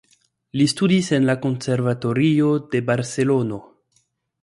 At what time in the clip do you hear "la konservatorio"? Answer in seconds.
1.31-2.51